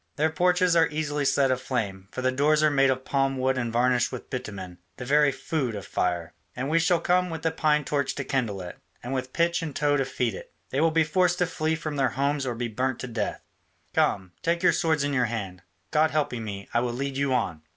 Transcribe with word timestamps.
Their 0.15 0.31
porches 0.31 0.75
are 0.75 0.87
easily 0.89 1.25
set 1.25 1.51
aflame, 1.51 2.07
for 2.09 2.23
the 2.23 2.31
doors 2.31 2.63
are 2.63 2.71
made 2.71 2.89
of 2.89 3.05
palm 3.05 3.37
wood 3.37 3.55
and 3.55 3.71
varnished 3.71 4.11
with 4.11 4.31
bitumen, 4.31 4.79
the 4.97 5.05
very 5.05 5.31
food 5.31 5.75
of 5.75 5.85
fire. 5.85 6.33
And 6.55 6.71
we 6.71 6.79
shall 6.79 6.99
come 6.99 7.29
with 7.29 7.43
the 7.43 7.51
pine 7.51 7.85
torch 7.85 8.15
to 8.15 8.23
kindle 8.23 8.61
it, 8.61 8.79
and 9.03 9.13
with 9.13 9.31
pitch 9.31 9.61
and 9.61 9.75
tow 9.75 9.97
to 9.97 10.03
feed 10.05 10.33
it. 10.33 10.51
They 10.71 10.81
will 10.81 10.89
be 10.89 11.03
forced 11.03 11.37
to 11.37 11.45
flee 11.45 11.75
from 11.75 11.97
their 11.97 12.09
homes 12.17 12.47
or 12.47 12.55
be 12.55 12.67
burnt 12.67 12.97
to 13.01 13.07
death. 13.07 13.43
Come, 13.93 14.31
take 14.41 14.63
your 14.63 14.73
swords 14.73 15.03
in 15.03 15.13
your 15.13 15.25
hand: 15.25 15.61
God 15.91 16.09
helping 16.09 16.43
me, 16.43 16.67
I 16.73 16.79
will 16.79 16.93
lead 16.93 17.15
you 17.15 17.31
on. 17.31 17.61